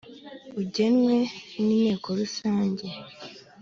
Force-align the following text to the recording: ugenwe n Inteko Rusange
ugenwe 0.61 1.15
n 1.63 1.67
Inteko 1.75 2.07
Rusange 2.19 2.87